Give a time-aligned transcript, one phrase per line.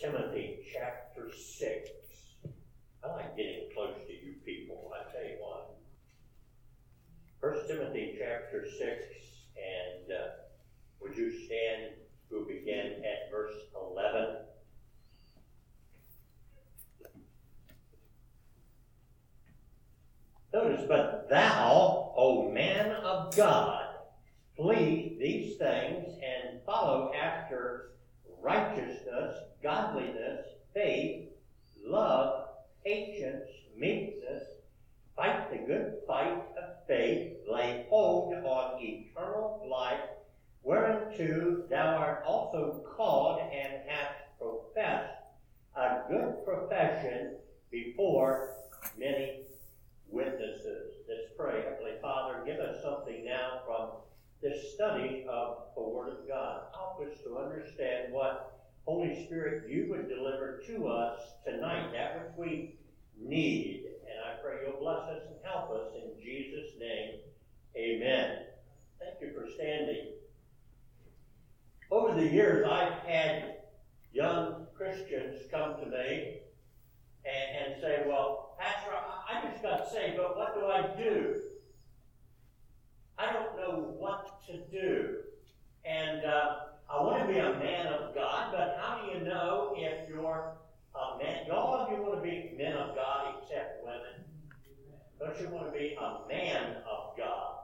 [0.00, 1.90] Timothy chapter 6.
[3.02, 5.76] I like getting close to you people, I tell you what.
[7.40, 8.80] 1 Timothy chapter 6,
[9.56, 10.26] and uh,
[11.00, 11.92] would you stand?
[12.30, 14.36] We'll begin at verse 11.
[20.52, 23.86] Notice, but thou, O man of God,
[24.56, 27.92] flee these things and follow after
[28.42, 31.28] righteousness, godliness, faith,
[31.84, 32.46] love,
[33.80, 34.42] patience, us
[35.16, 40.00] fight the good fight of faith, lay hold on eternal life,
[40.62, 45.14] whereunto thou art also called and hast professed
[45.76, 47.36] a good profession
[47.70, 48.50] before
[48.98, 49.42] many
[50.08, 50.94] witnesses.
[51.08, 51.62] Let's pray.
[51.62, 53.90] Heavenly Father, give us something now from
[54.42, 56.62] this study of the Word of God.
[56.74, 62.32] Help us to understand what Holy Spirit you would deliver to us tonight, that which
[62.36, 62.74] we
[63.20, 63.84] need.
[64.02, 67.20] And I pray you'll bless us and help us in Jesus' name.
[67.76, 68.38] Amen.
[68.98, 70.08] Thank you for standing.
[71.90, 73.56] Over the years, I've had
[74.12, 76.40] young Christians come to me
[77.24, 81.40] and, and say, Well, Pastor, I, I just got saved, but what do I do?
[83.18, 85.16] I don't know what to do.
[85.84, 86.56] And uh,
[86.88, 90.54] I want to be a man of God, but how do you know if you're
[90.94, 91.50] a man?
[91.52, 94.24] All of you want to be men of God except women.
[95.18, 97.56] Don't you want to be a man of God?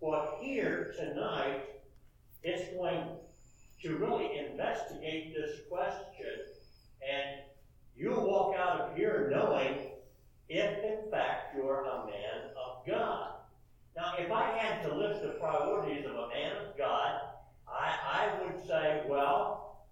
[0.00, 1.64] Well, here tonight,
[2.42, 3.02] it's going
[3.86, 6.26] to really investigate this question,
[7.08, 7.42] and
[7.96, 9.92] you'll walk out of here knowing
[10.48, 13.30] if, in fact, you're a man of God.
[13.96, 17.20] Now, if I had to list the priorities of a man of God,
[17.68, 19.86] I, I would say, well,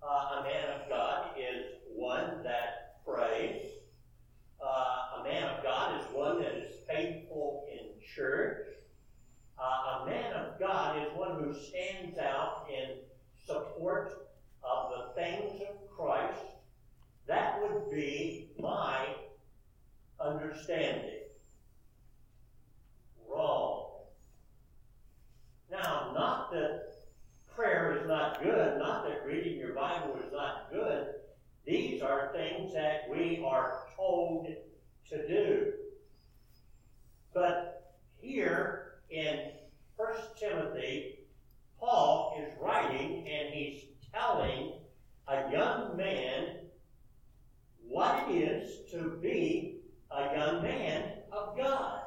[0.00, 3.66] uh, a man of God is one that prays.
[4.64, 8.66] Uh, a man of God is one that is faithful in church.
[9.58, 12.96] Uh, a man of God is one who stands out in
[13.50, 14.28] support
[14.62, 16.44] of the things of Christ.
[17.26, 19.06] That would be my
[20.20, 21.20] understanding
[23.28, 23.86] wrong.
[25.70, 26.90] Now, not that
[27.54, 31.06] prayer is not good, not that reading your Bible is not good.
[31.66, 34.48] These are things that we are told
[35.10, 35.72] to do.
[37.32, 39.52] But here in
[39.96, 40.08] 1
[40.38, 41.20] Timothy,
[41.80, 44.74] Paul is writing and he's telling
[45.26, 46.56] a young man
[47.88, 52.02] what it is to be a young man of God.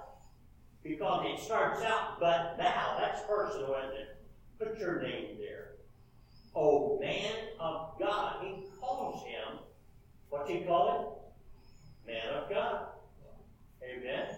[0.83, 4.17] Because it starts out, but thou, that's personal, isn't it?
[4.59, 5.71] Put your name there.
[6.55, 8.45] Oh, man of God.
[8.45, 9.59] He calls him,
[10.29, 11.23] what's he call
[12.05, 12.13] him?
[12.13, 12.87] Man of God.
[13.83, 14.35] Amen.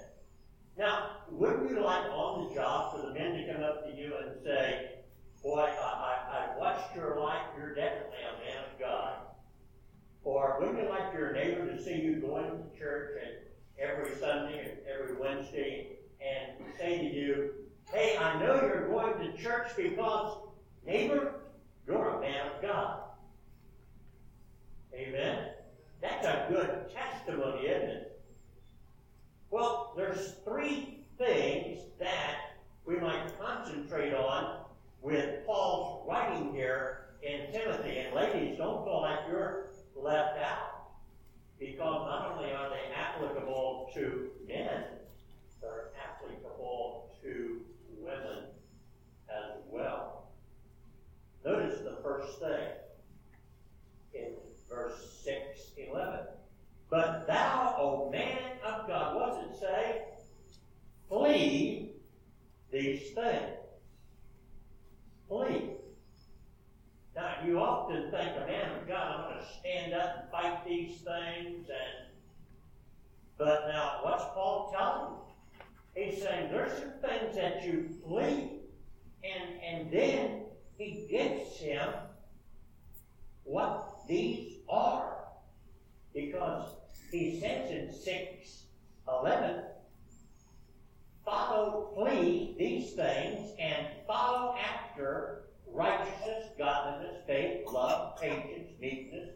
[0.77, 4.13] Now, wouldn't you like on the job for the men to come up to you
[4.21, 4.91] and say,
[5.43, 9.13] Boy, I, I, I watched your life, you're definitely a man of God.
[10.23, 13.35] Or wouldn't you like your neighbor to see you going to church and
[13.79, 15.95] every Sunday and every Wednesday
[16.25, 17.51] and say to you,
[17.91, 20.37] Hey, I know you're going to church because,
[20.85, 21.35] neighbor,
[21.87, 23.01] you're a man of God.
[24.93, 25.49] Amen?
[26.01, 28.21] That's a good testimony, isn't it?
[29.51, 34.65] Well, there's three things that we might concentrate on
[35.01, 37.97] with Paul's writing here in Timothy.
[37.99, 40.71] And ladies, don't feel like you're left out.
[41.59, 44.83] Because not only are they applicable to men,
[45.61, 47.61] they're applicable to
[47.97, 48.43] women
[49.29, 50.29] as well.
[51.45, 52.69] Notice the first thing
[54.13, 54.33] in
[54.69, 56.19] verse 6 11.
[56.89, 60.01] But thou, O man of God, what does it say?
[61.09, 61.91] Flee
[63.09, 63.57] things.
[65.27, 65.71] Flee.
[67.15, 70.65] Now, you often think, a man of God, I'm going to stand up and fight
[70.67, 71.67] these things.
[71.69, 72.09] and
[73.37, 76.11] But now, what's Paul telling you?
[76.11, 78.59] He's saying there's some things that you flee.
[79.23, 80.41] And, and then
[80.77, 81.89] he gives him
[83.43, 85.15] what these are.
[86.13, 86.69] Because
[87.11, 88.63] he says in 6
[89.07, 89.63] 11,
[91.25, 99.29] follow, flee these things, and follow after righteousness, godliness, faith, love, patience, meekness.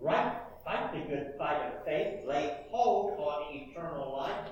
[0.00, 4.48] Right, fight the good fight of faith, lay hold on eternal life.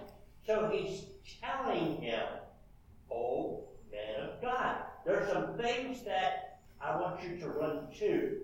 [0.46, 1.04] So he's
[1.40, 2.22] telling him,
[3.10, 8.38] oh, man of God, there's some things that I want you to run to.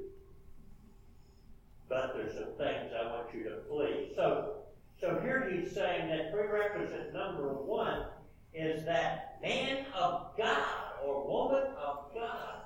[1.88, 4.12] But there's some things I want you to flee.
[4.14, 4.57] So,
[5.00, 8.06] so here he's saying that prerequisite number one
[8.52, 10.66] is that man of God
[11.04, 12.62] or woman of God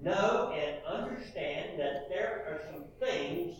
[0.00, 3.56] know and understand that there are some things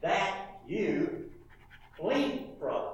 [0.00, 1.30] that you
[1.98, 2.86] flee from.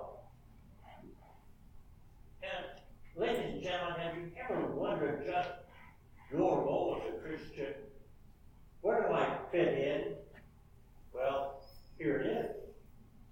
[2.43, 2.81] And,
[3.16, 5.50] ladies and gentlemen, have you ever wondered just
[6.32, 7.75] your role as a Christian?
[8.81, 10.14] Where do I fit in?
[11.12, 11.62] Well,
[11.99, 12.56] here it is.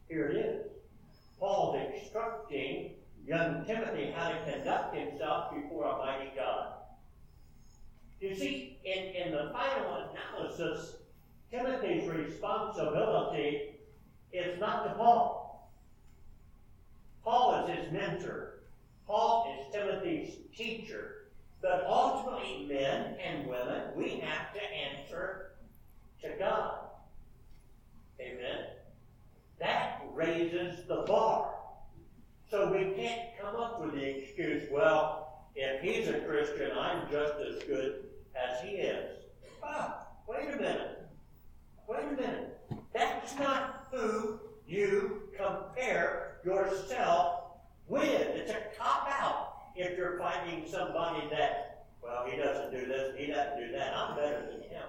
[0.09, 0.67] Here it is.
[1.39, 2.93] Paul's instructing
[3.27, 6.75] young Timothy how to conduct himself before a mighty God.
[8.21, 10.97] You see, in, in the final analysis,
[11.51, 13.77] Timothy's responsibility
[14.33, 15.71] is not to Paul.
[17.25, 18.61] Paul is his mentor.
[19.07, 21.27] Paul is Timothy's teacher.
[21.61, 25.53] But ultimately, men and women, we have to answer
[26.23, 26.79] to God.
[28.21, 28.67] Amen.
[29.59, 31.56] That raises the bar.
[32.51, 37.35] So we can't come up with the excuse, well, if he's a Christian, I'm just
[37.41, 38.05] as good
[38.37, 39.23] as he is.
[39.63, 41.09] Ah, wait a minute.
[41.89, 42.61] Wait a minute.
[42.93, 47.43] That's not who you compare yourself
[47.89, 48.05] with.
[48.11, 53.27] It's a cop out if you're finding somebody that, well, he doesn't do this, he
[53.27, 53.97] doesn't do that.
[53.97, 54.87] I'm better than him.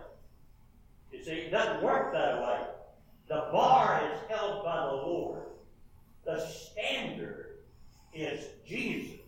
[1.12, 2.60] You see, it doesn't work that way.
[3.28, 5.44] The bar is held by the Lord.
[6.26, 7.58] The standard
[8.14, 9.20] is Jesus.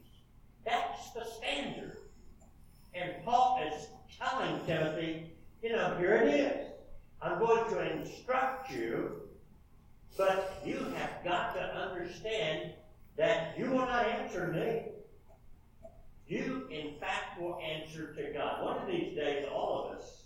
[0.66, 1.98] That's the standard.
[2.94, 5.32] And Paul is telling Timothy,
[5.62, 6.68] you know, here it is.
[7.22, 9.22] I'm going to instruct you,
[10.18, 12.72] but you have got to understand
[13.18, 14.94] that you will not answer me.
[16.28, 17.60] You, in fact, will
[18.00, 18.64] answer to God.
[18.64, 20.24] One of these days, all of us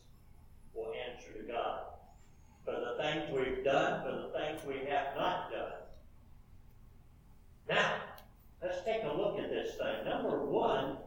[0.73, 1.81] will answer to God
[2.65, 5.73] for the things we've done, for the things we have not done.
[7.69, 7.95] Now,
[8.61, 10.05] let's take a look at this thing.
[10.05, 10.97] Number one,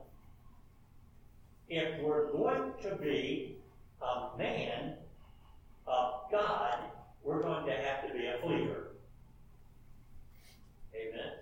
[1.69, 3.59] if we're going to be
[4.03, 4.95] a man
[5.87, 6.79] of God,
[7.23, 8.89] we're going to have to be a fleer.
[10.95, 11.33] Amen.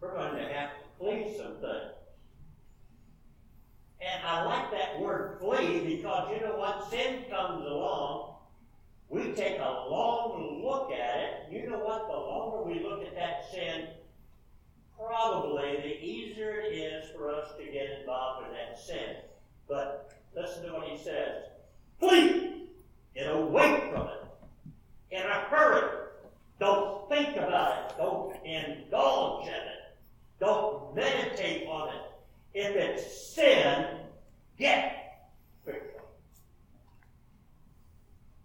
[0.00, 1.99] We're going to have to flee some things.
[4.00, 6.90] And I like that word flee because you know what?
[6.90, 8.36] Sin comes along.
[9.08, 11.52] We take a long look at it.
[11.52, 12.06] You know what?
[12.06, 13.88] The longer we look at that sin,
[14.96, 19.16] probably the easier it is for us to get involved in that sin.
[19.68, 21.44] But listen to what he says
[21.98, 22.68] flee,
[23.14, 24.24] get away from it
[25.10, 25.98] in a hurry.
[26.58, 29.96] Don't think about it, don't indulge in it,
[30.38, 32.02] don't meditate on it.
[32.52, 33.86] If it's sin,
[34.58, 35.30] get
[35.64, 36.02] quickly.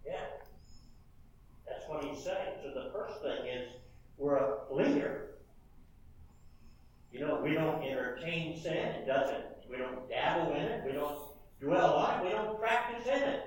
[0.06, 0.12] Yeah.
[1.66, 2.54] That's what he's saying.
[2.62, 3.68] So the first thing is
[4.16, 5.22] we're a leader.
[7.12, 8.72] You know, we don't entertain sin.
[8.72, 10.84] It doesn't, we don't dabble in it.
[10.86, 11.18] We don't
[11.60, 12.24] dwell on it.
[12.24, 13.42] We don't practice in it.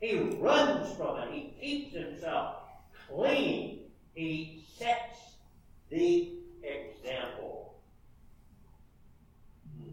[0.00, 1.28] He runs from it.
[1.32, 2.56] He keeps himself
[3.08, 3.82] clean.
[4.14, 5.36] He sets
[5.90, 6.32] the
[6.62, 7.74] example.
[9.76, 9.90] Hmm.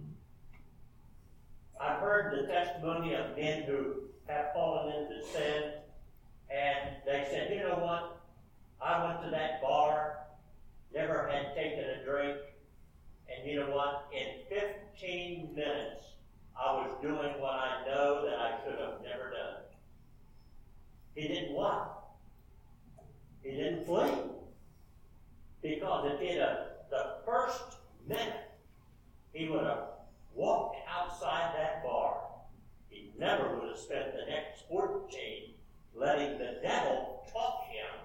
[1.82, 5.74] I've heard the testimony of men who have fallen into sin,
[6.50, 8.22] and they said, you know what?
[8.82, 10.20] I went to that bar,
[10.94, 12.38] never had taken a drink,
[13.28, 14.08] and you know what?
[14.14, 16.06] In 15 minutes,
[16.58, 19.64] I was doing what I know that I should have never done.
[21.16, 22.00] He didn't what?
[23.44, 24.12] He didn't flee.
[25.62, 26.58] Because if he'd have,
[26.90, 28.50] the first minute,
[29.34, 29.90] he would have
[30.34, 32.22] walked outside that bar,
[32.90, 35.10] he never would have spent the next 14
[35.96, 38.00] letting the devil talk him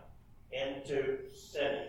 [0.53, 1.89] into sinning.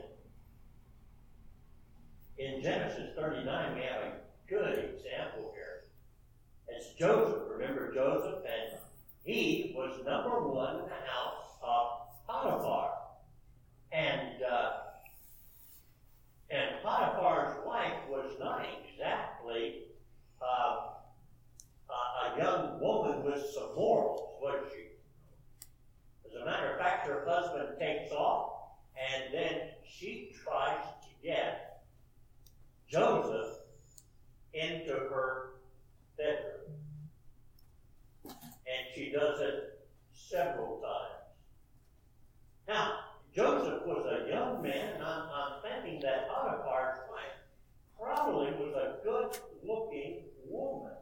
[2.38, 4.14] In Genesis 39, we have a
[4.48, 5.86] good example here.
[6.68, 7.44] It's Joseph.
[7.50, 8.44] Remember Joseph?
[8.46, 8.78] And
[9.24, 12.92] he was number one in the house of Potiphar.
[13.92, 14.72] And uh,
[16.50, 19.84] and Potiphar's wife was not exactly
[20.42, 20.92] uh,
[21.90, 24.88] a young woman with some morals, was she?
[26.28, 28.52] As a matter of fact, her husband takes off,
[28.96, 31.82] and then she tries to get
[32.88, 33.58] Joseph
[34.54, 35.56] into her
[36.18, 36.72] bedroom.
[38.26, 41.24] And she does it several times.
[42.68, 43.00] Now,
[43.36, 49.04] Joseph was a young man, and I'm, I'm thinking that Potiphar's wife probably was a
[49.04, 50.94] good looking woman.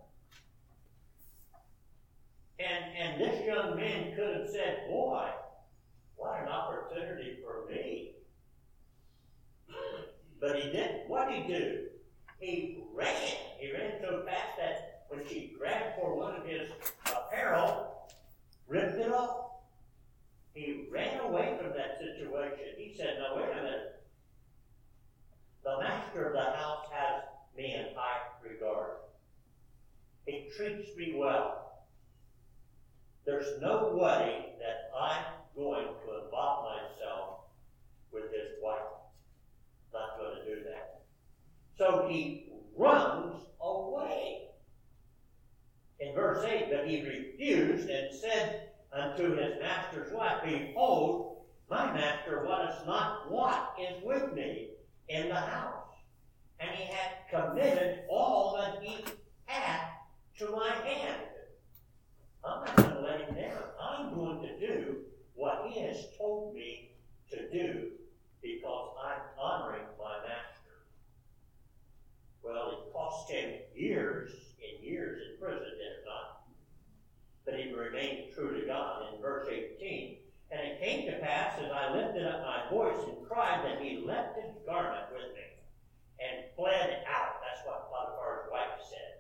[2.60, 5.28] And, and this young man could have said, Boy,
[6.16, 7.34] what an opportunity
[11.34, 11.80] he do?
[12.40, 13.38] He ran.
[13.60, 16.70] He ran so fast that when she grabbed for one of his
[17.06, 18.10] apparel,
[18.68, 19.48] ripped it off.
[20.54, 22.76] He ran away from that situation.
[22.78, 24.04] He said, No, wait a minute.
[25.64, 27.24] The master of the house has
[27.58, 28.98] me in high regard.
[30.26, 31.84] He treats me well.
[33.26, 35.24] There's no way that I'm
[35.56, 37.40] going to involve myself
[38.12, 38.80] with his wife.
[39.94, 41.02] Not going to do that.
[41.78, 44.48] So he runs away.
[46.00, 52.44] In verse 8, but he refused and said unto his master's wife, Behold, my master
[52.46, 54.70] wotteth not what is with me
[55.08, 55.88] in the house.
[56.60, 59.04] And he had committed all that he
[59.46, 59.93] hath
[60.40, 61.22] to my hand.
[62.44, 63.64] I'm not going to let him down.
[63.82, 64.98] I'm going to do
[65.36, 66.92] what he has told me
[67.32, 67.92] to do
[68.42, 70.84] because I'm honoring my master.
[72.44, 76.44] Well, it cost him years and years in prison, did it not?
[77.46, 80.18] But he remained true to God in verse 18.
[80.52, 84.04] And it came to pass as I lifted up my voice and cried that he
[84.06, 85.48] left his garment with me
[86.20, 87.42] and fled out.
[87.42, 89.14] That's what Potiphar's wife said.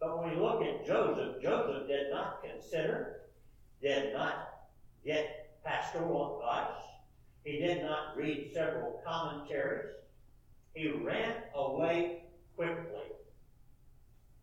[0.00, 3.20] But when we look at Joseph, Joseph did not consider,
[3.80, 4.48] did not
[5.04, 6.82] get pastoral advice.
[7.44, 9.94] He did not read several commentaries.
[10.74, 12.22] He ran away
[12.56, 13.12] quickly.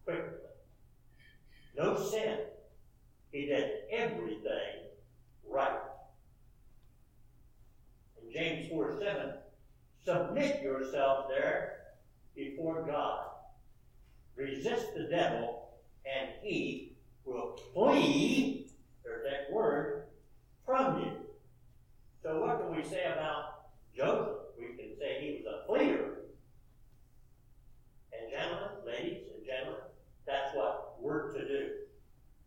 [0.06, 0.38] Quickly.
[1.78, 2.40] No sin.
[3.32, 4.88] He did everything
[5.50, 5.80] right.
[8.22, 9.34] In James 4 7,
[10.06, 11.80] submit yourself there
[12.36, 13.26] before God.
[14.36, 15.70] Resist the devil,
[16.06, 18.72] and he will flee,
[19.04, 20.06] there's that word,
[20.66, 21.12] from you.
[22.24, 24.38] So, what can we say about Joseph?
[24.58, 26.16] We can say he was a fleer.
[28.14, 29.82] And, gentlemen, ladies and gentlemen,
[30.26, 31.70] that's what we're to do.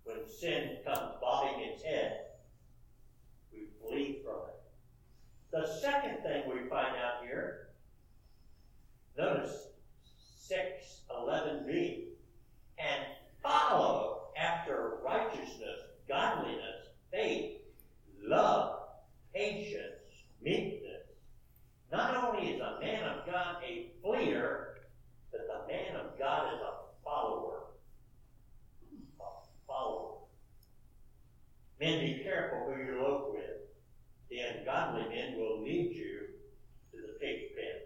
[0.05, 2.23] When sin comes bobbing its head,
[3.53, 4.63] we flee from it.
[5.53, 7.69] The second thing we find out here,
[9.17, 9.69] notice
[10.51, 12.05] 611b,
[12.79, 13.05] and
[13.43, 17.59] follow after righteousness, godliness, faith,
[18.23, 18.81] love,
[19.35, 21.03] patience, meekness.
[21.91, 24.79] Not only is a man of God a fleer,
[25.31, 27.65] but the man of God is a follower.
[29.21, 29.25] A
[29.67, 30.19] follower.
[31.81, 33.43] Men, be careful who you look with.
[34.31, 36.21] The ungodly men will lead you
[36.91, 37.83] to the pig pen.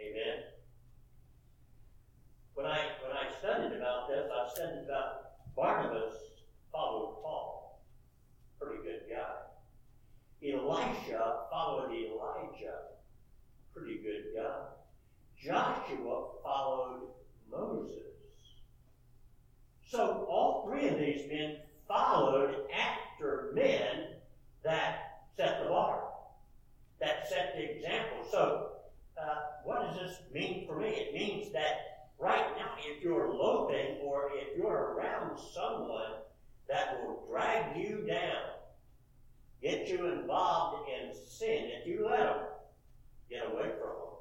[0.00, 0.44] Amen.
[2.54, 6.14] When I when I studied about this, I studied about Barnabas
[6.72, 7.82] followed Paul.
[8.58, 9.46] Pretty good guy.
[10.42, 12.78] Elisha followed Elijah.
[13.74, 14.68] Pretty good guy.
[15.76, 17.00] Joshua followed
[17.50, 17.92] Moses.
[19.88, 21.56] So all three of these men
[21.86, 24.16] followed after men
[24.64, 26.04] that set the bar,
[27.00, 28.26] that set the example.
[28.30, 28.68] So,
[29.20, 30.88] uh, what does this mean for me?
[30.88, 36.12] It means that right now, if you're loafing or if you're around someone
[36.68, 38.42] that will drag you down,
[39.62, 42.42] get you involved in sin, if you let them,
[43.30, 44.15] get away from them.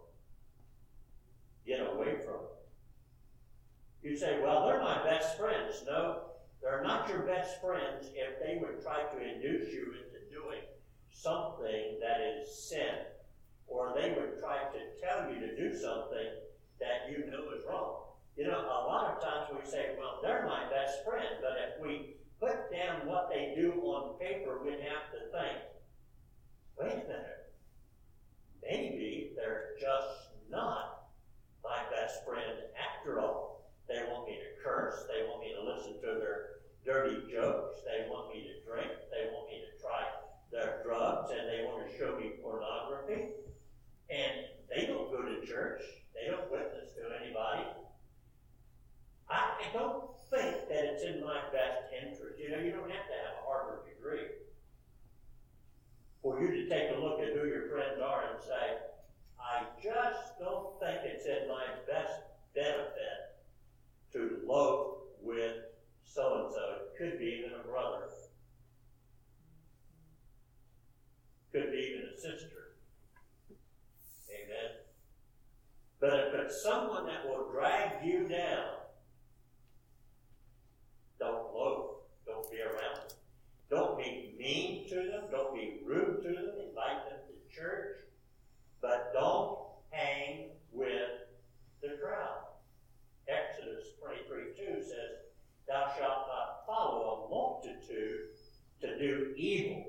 [1.66, 2.42] Get away from.
[4.04, 5.84] You say, well, they're my best friends.
[5.88, 6.22] No,
[6.62, 10.62] they're not your best friends if they would try to induce you into doing
[11.12, 13.05] something that is sin.
[76.62, 78.76] someone that will drag you down.
[81.20, 82.02] Don't loaf.
[82.26, 83.18] Don't be around them.
[83.70, 85.24] Don't be mean to them.
[85.32, 86.52] Don't be rude to them.
[86.68, 87.98] Invite them to church.
[88.82, 89.60] But don't
[89.92, 91.10] hang with
[91.82, 92.46] the crowd.
[93.28, 95.26] Exodus 23 2 says,
[95.68, 98.30] Thou shalt not follow a multitude
[98.82, 99.85] to do evil.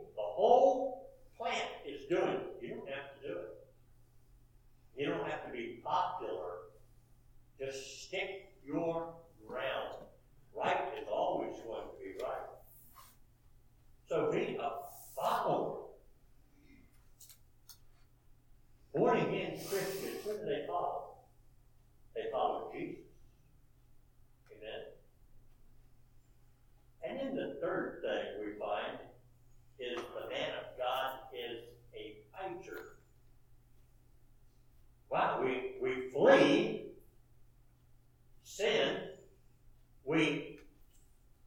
[40.07, 40.61] We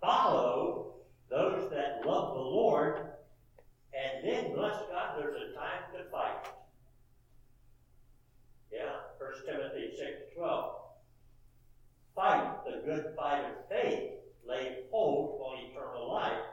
[0.01, 0.95] follow
[1.29, 2.97] those that love the Lord,
[3.93, 6.45] and then, bless God, there's a time to fight.
[8.71, 10.75] Yeah, 1 Timothy 6 12.
[12.15, 14.11] Fight the good fight of faith,
[14.45, 16.43] lay hold on eternal life,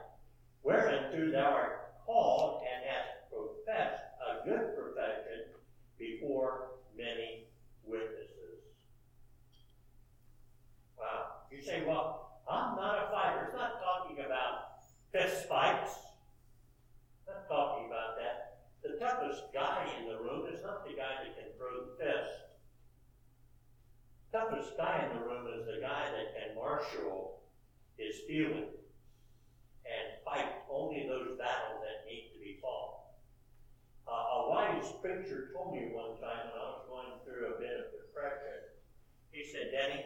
[0.63, 5.51] whereunto thou art called and hast professed a good profession
[5.99, 7.47] before many
[7.85, 8.63] witnesses.
[10.97, 11.36] Wow.
[11.51, 13.45] You say, well, I'm not a fighter.
[13.45, 15.91] It's not talking about fist fights.
[17.27, 18.67] Not talking about that.
[18.83, 22.47] The toughest guy in the room is not the guy that can throw fists.
[24.31, 27.41] The toughest guy in the room is the guy that can marshal
[27.97, 28.75] his feelings
[29.87, 33.07] and fight only those battles that need to be fought.
[34.07, 37.75] Uh, a wise preacher told me one time when I was going through a bit
[37.75, 38.71] of depression,
[39.31, 40.05] he said, Denny,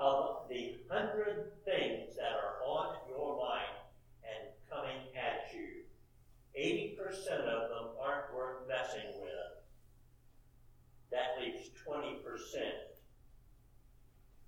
[0.00, 3.76] of the hundred things that are on your mind
[4.24, 5.84] and coming at you.
[6.58, 6.98] 80%
[7.46, 9.30] of them aren't worth messing with.
[11.10, 12.20] That leaves 20%.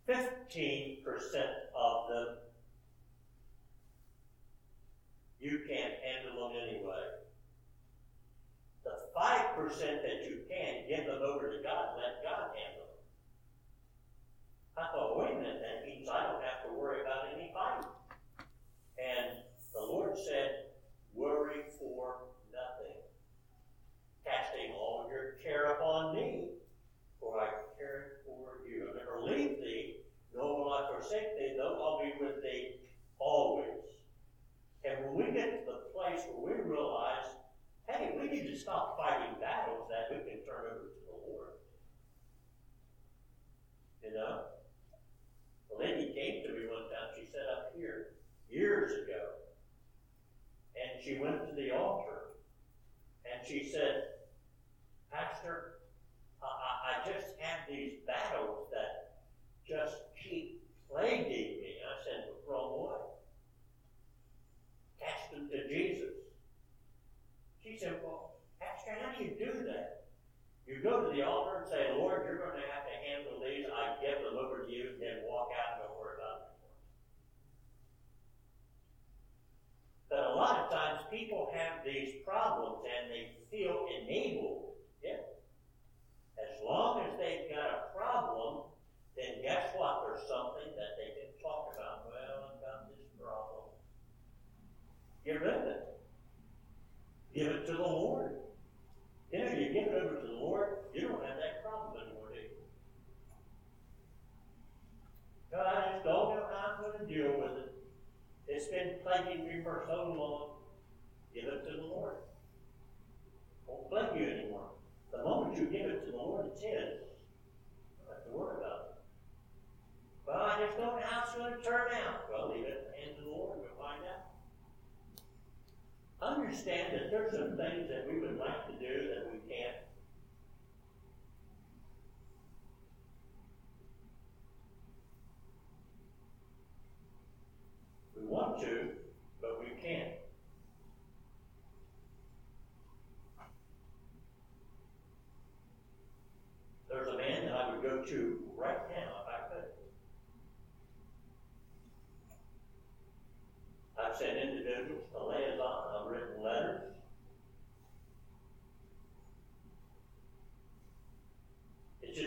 [0.09, 1.05] 15%
[1.77, 2.37] of them
[5.43, 7.03] you can't handle them anyway.
[8.85, 10.02] The 5%
[53.47, 53.92] she said,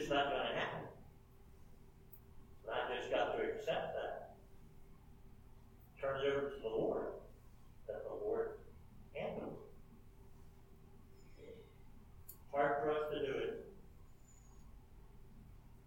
[0.06, 0.82] just not going to happen.
[2.64, 4.36] And I just got to accept that.
[6.00, 7.08] Turns over to the Lord
[7.88, 8.52] that the Lord
[9.16, 9.58] handles.
[12.54, 13.74] Hard for us to do it.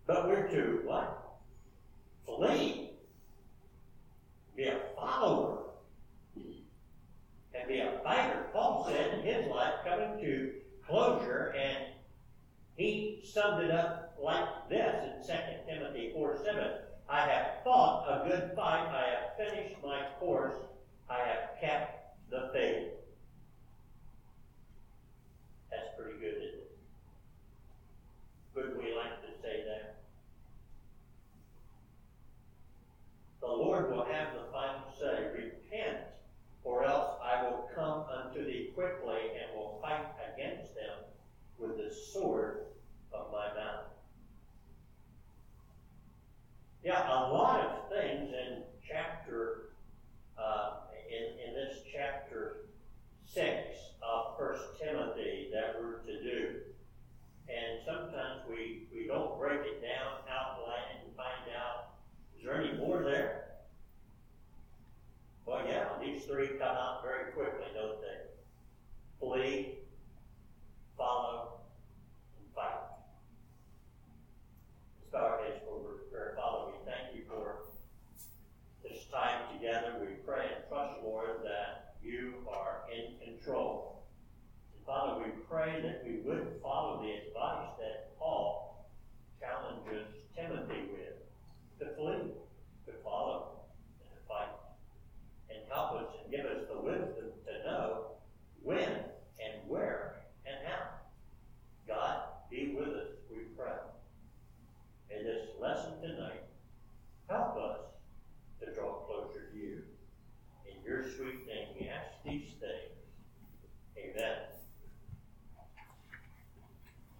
[0.08, 0.97] But we're to what?